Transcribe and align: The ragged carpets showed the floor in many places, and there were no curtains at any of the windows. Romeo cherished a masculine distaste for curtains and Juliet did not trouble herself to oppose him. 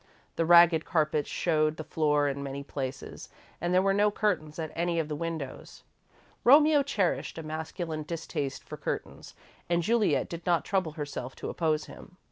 The 0.35 0.47
ragged 0.47 0.83
carpets 0.83 1.29
showed 1.29 1.77
the 1.77 1.83
floor 1.83 2.27
in 2.27 2.41
many 2.41 2.63
places, 2.63 3.29
and 3.61 3.71
there 3.71 3.83
were 3.83 3.93
no 3.93 4.09
curtains 4.09 4.57
at 4.57 4.71
any 4.73 4.97
of 4.97 5.09
the 5.09 5.15
windows. 5.15 5.83
Romeo 6.43 6.81
cherished 6.81 7.37
a 7.37 7.43
masculine 7.43 8.01
distaste 8.01 8.63
for 8.63 8.77
curtains 8.77 9.35
and 9.69 9.83
Juliet 9.83 10.27
did 10.27 10.43
not 10.43 10.65
trouble 10.65 10.93
herself 10.93 11.35
to 11.35 11.49
oppose 11.51 11.85
him. 11.85 12.17